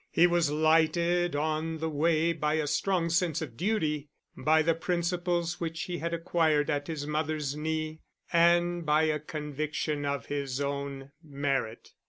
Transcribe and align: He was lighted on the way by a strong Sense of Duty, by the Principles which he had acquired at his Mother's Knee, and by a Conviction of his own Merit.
He 0.09 0.25
was 0.25 0.49
lighted 0.49 1.35
on 1.35 1.77
the 1.77 1.87
way 1.87 2.33
by 2.33 2.55
a 2.55 2.65
strong 2.65 3.11
Sense 3.11 3.39
of 3.39 3.55
Duty, 3.55 4.09
by 4.35 4.63
the 4.63 4.73
Principles 4.73 5.59
which 5.59 5.83
he 5.83 5.99
had 5.99 6.11
acquired 6.11 6.71
at 6.71 6.87
his 6.87 7.05
Mother's 7.05 7.55
Knee, 7.55 8.01
and 8.33 8.83
by 8.83 9.03
a 9.03 9.19
Conviction 9.19 10.03
of 10.03 10.25
his 10.25 10.59
own 10.59 11.11
Merit. 11.21 11.91